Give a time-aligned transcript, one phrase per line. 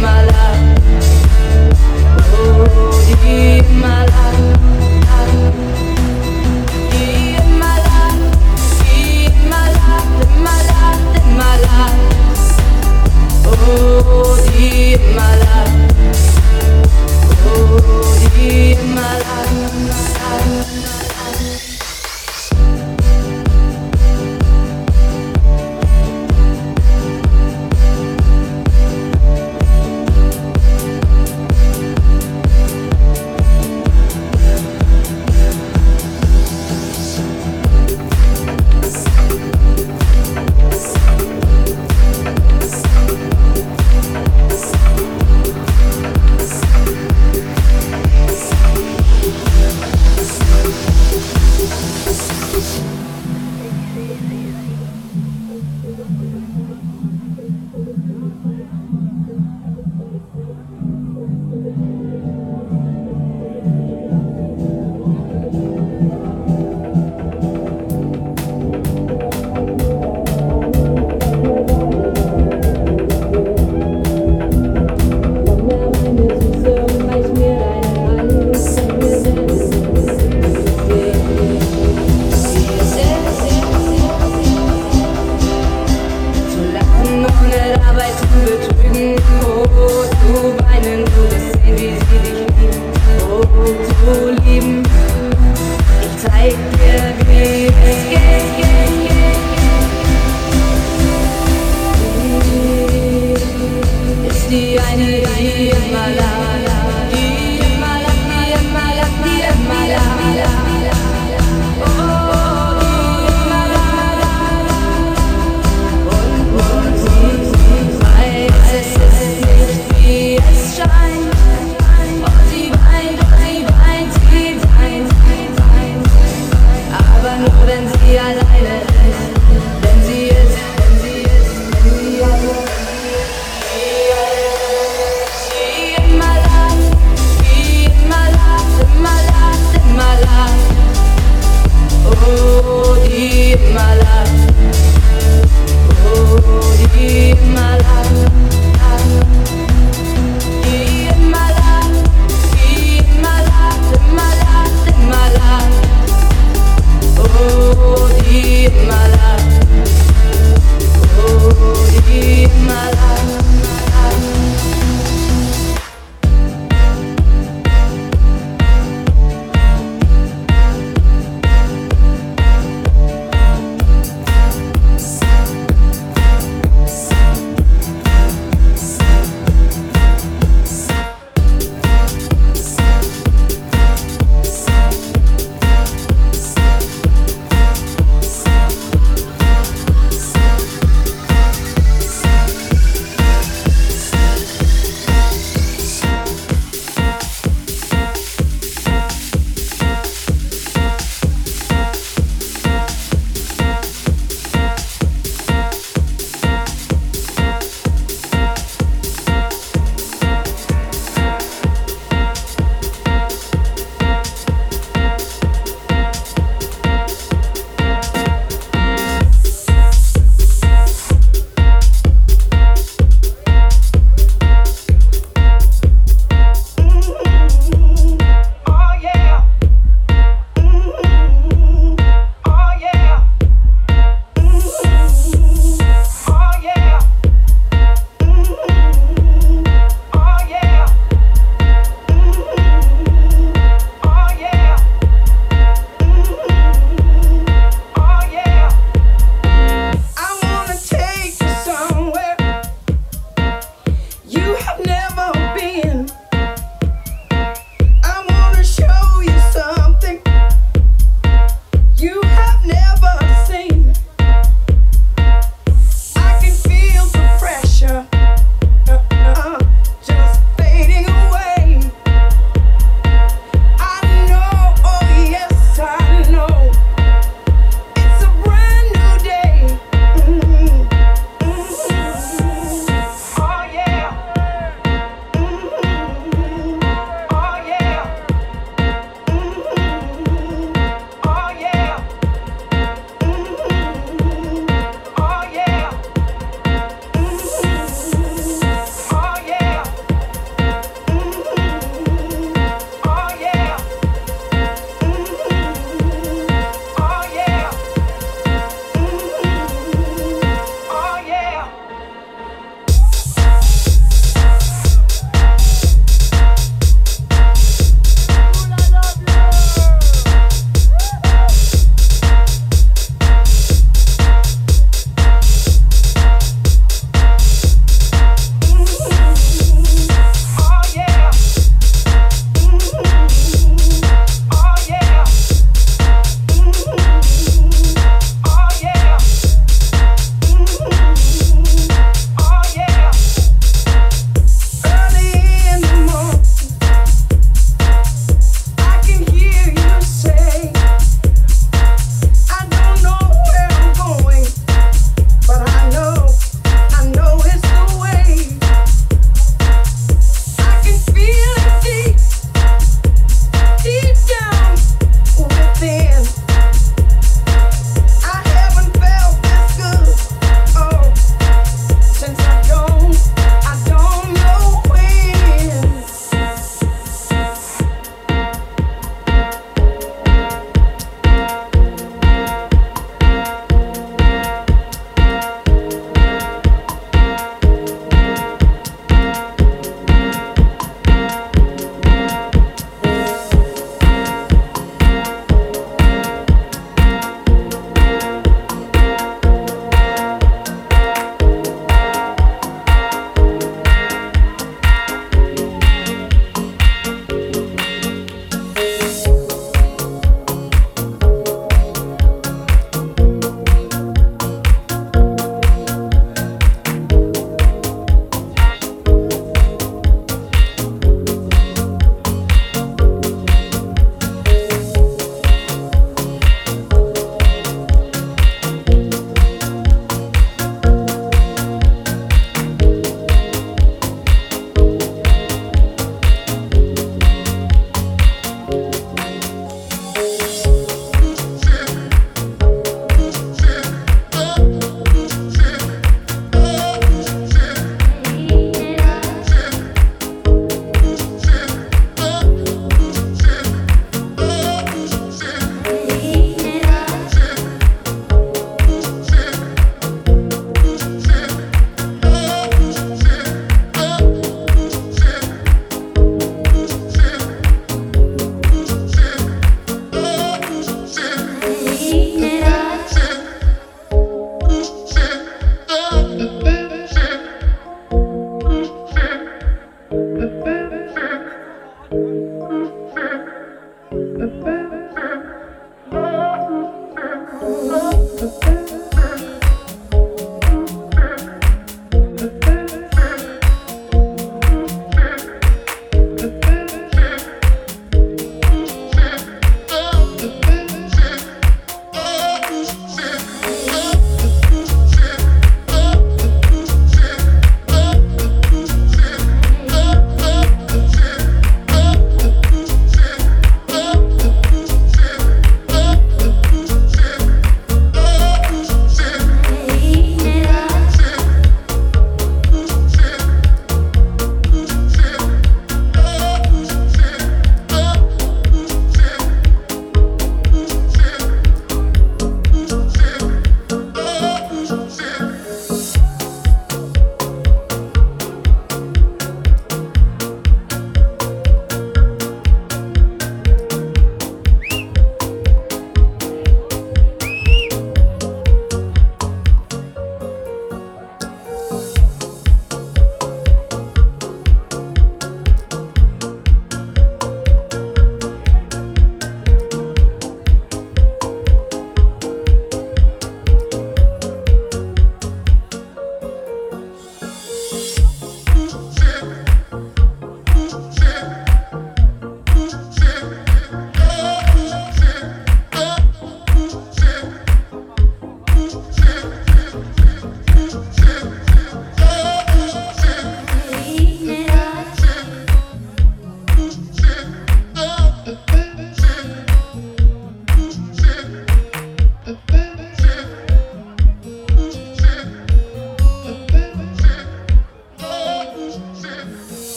[0.00, 0.29] Die immer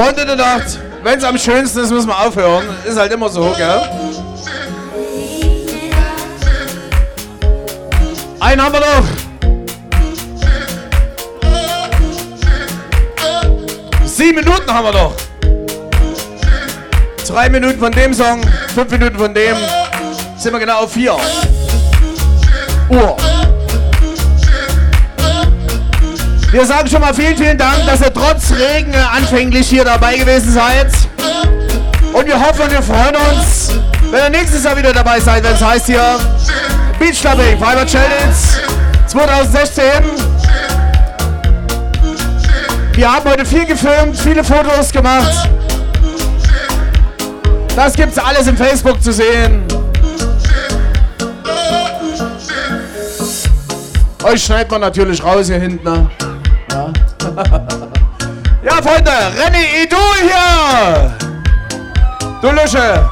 [0.00, 2.64] Freunde der Nacht, wenn es am schönsten ist, müssen wir aufhören.
[2.86, 3.82] Ist halt immer so, gell?
[8.40, 9.04] Einen haben wir noch.
[14.06, 15.12] Sieben Minuten haben wir noch.
[17.28, 18.40] Drei Minuten von dem Song,
[18.74, 19.56] fünf Minuten von dem.
[20.38, 21.14] Sind wir genau auf vier
[22.88, 23.16] Uhr.
[26.52, 30.52] Wir sagen schon mal vielen, vielen Dank, dass ihr trotz Regen anfänglich hier dabei gewesen
[30.52, 30.88] seid.
[32.12, 33.70] Und wir hoffen und wir freuen uns,
[34.10, 36.18] wenn ihr nächstes Jahr wieder dabei seid, wenn es heißt hier
[36.98, 38.34] Beach Clubbing, Fiber Challenge
[39.06, 39.84] 2016.
[42.94, 45.48] Wir haben heute viel gefilmt, viele Fotos gemacht.
[47.76, 49.62] Das gibt's alles im Facebook zu sehen.
[54.24, 56.10] Euch schneidet man natürlich raus hier hinten.
[58.82, 61.16] Freunde, René Idol hier.
[62.40, 63.08] Du Lusche.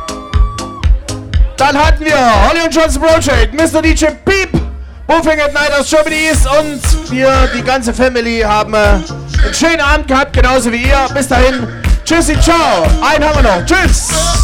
[1.56, 2.16] Dann hatten wir
[2.48, 3.82] Holly und Johnson Project, Mr.
[3.82, 4.50] DJ Beep,
[5.06, 6.30] Buffing at Night aus Germany
[6.60, 9.04] und wir, die ganze Family, haben äh, einen
[9.52, 11.06] schönen Abend gehabt, genauso wie ihr.
[11.12, 11.66] Bis dahin,
[12.04, 12.84] tschüssi, ciao.
[13.02, 13.66] Einen haben wir noch.
[13.66, 14.37] Tschüss.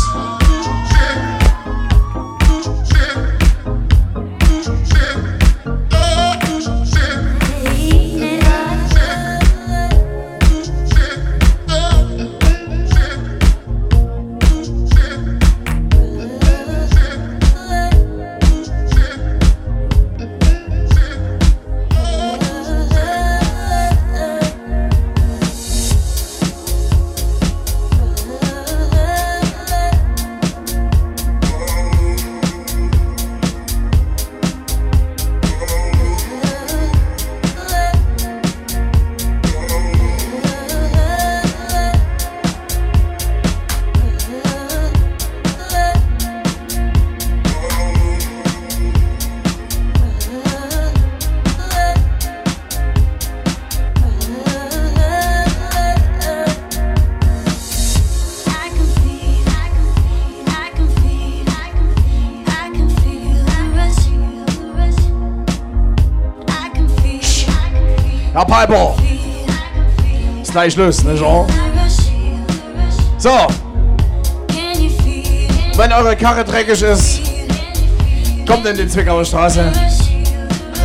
[70.65, 71.47] Gleich los, ne, Jean?
[73.19, 73.31] So.
[75.77, 77.21] Wenn eure Karre dreckig ist,
[78.47, 79.71] kommt in die Zwickauer Straße.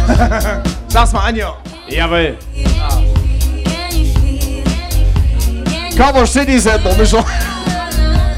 [0.87, 1.53] Sag's mal an hier.
[1.87, 2.37] Jawohl.
[2.53, 2.89] Ja.
[5.95, 7.23] Cover City Center, nicht so.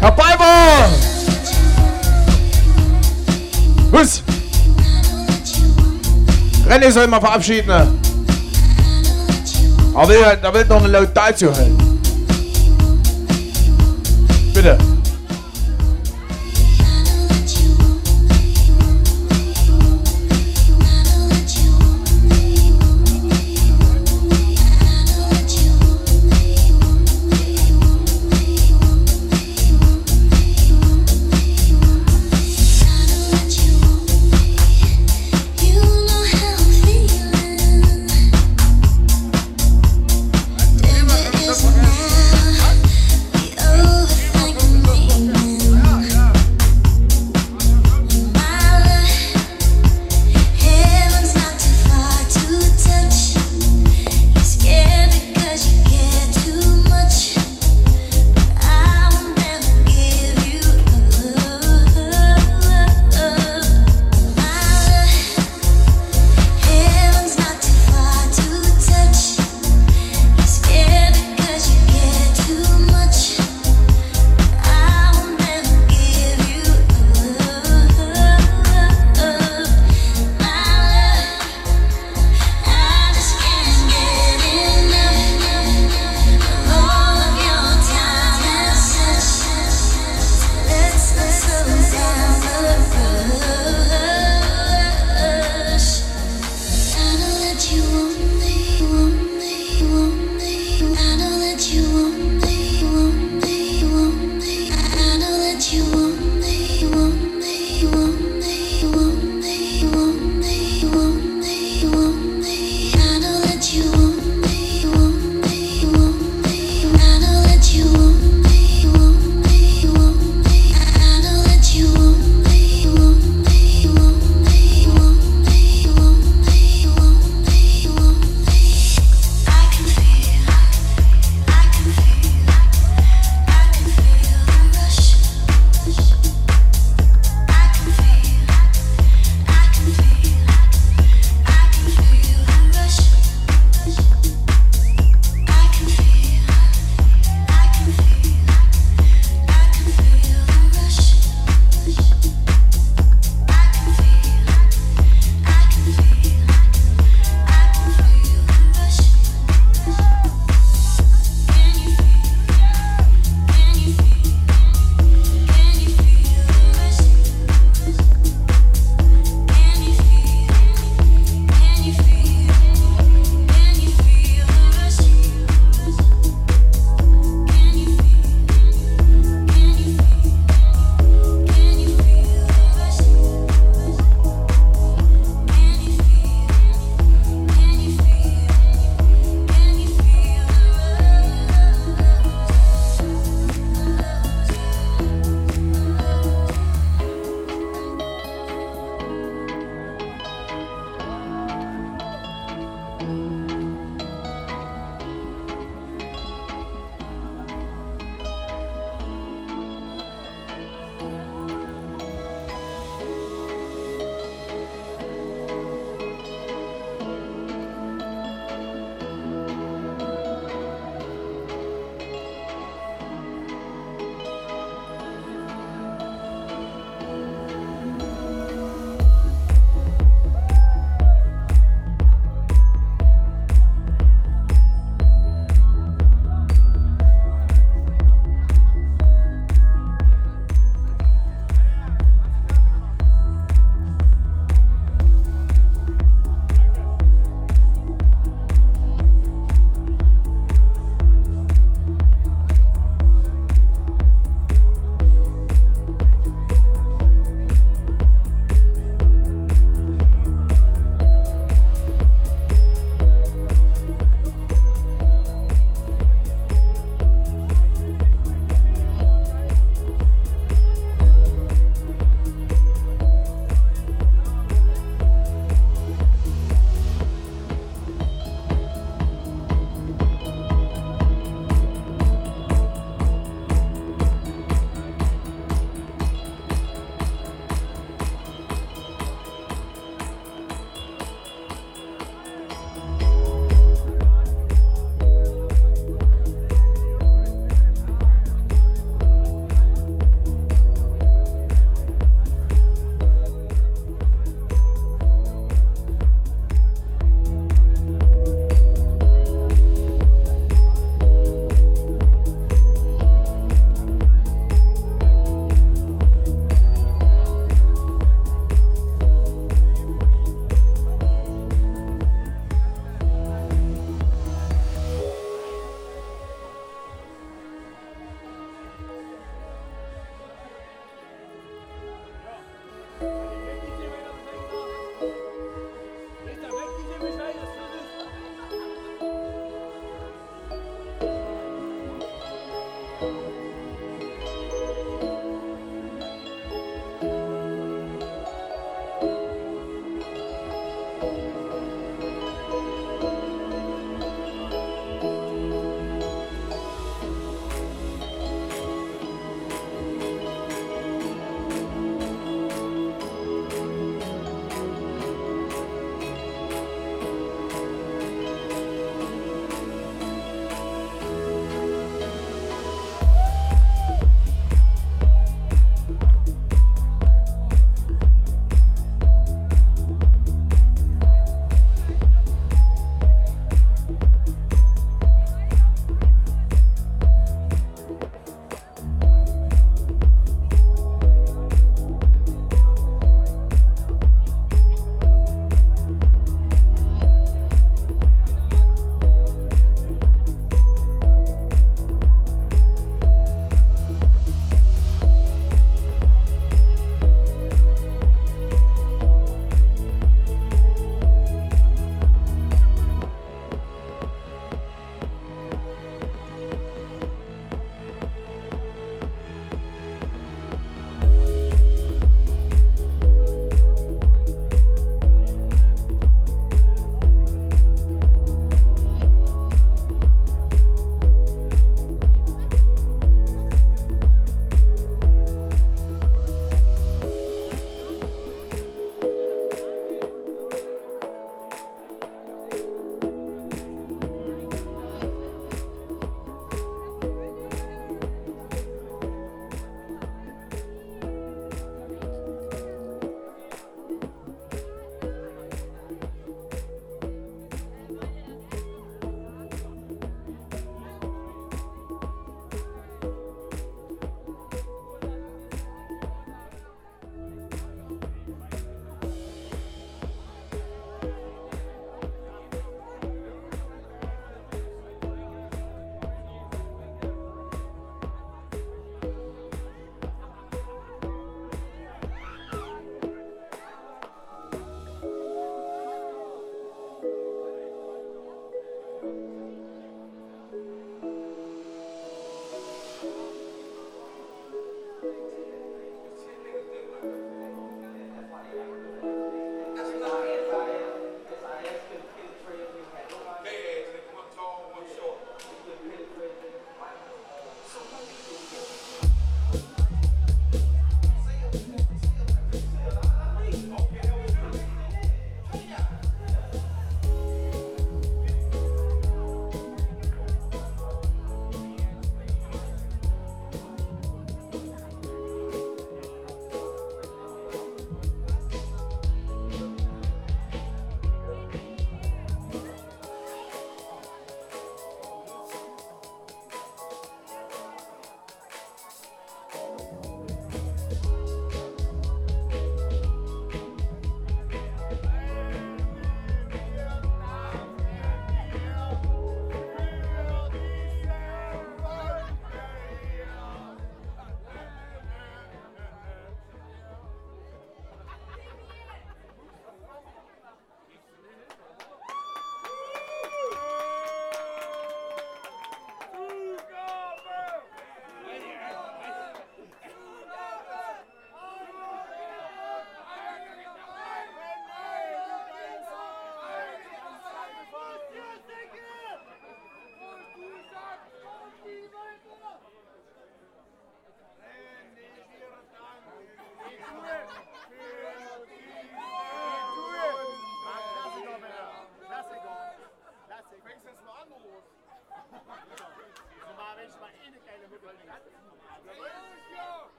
[0.00, 0.90] Herr Piper!
[3.92, 4.22] Was?
[6.68, 7.99] René soll mal verabschieden.
[10.00, 11.50] Alweer, werd nog een leuk tijdje.